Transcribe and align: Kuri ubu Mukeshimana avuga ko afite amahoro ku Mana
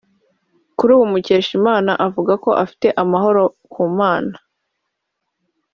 Kuri 0.77 0.89
ubu 0.95 1.05
Mukeshimana 1.13 1.91
avuga 2.07 2.33
ko 2.43 2.49
afite 2.63 2.87
amahoro 3.03 3.43
ku 3.71 3.81
Mana 3.97 4.35